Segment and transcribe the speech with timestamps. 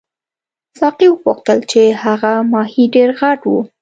[0.79, 3.59] ساقي وپوښتل چې هغه ماهي ډېر غټ وو.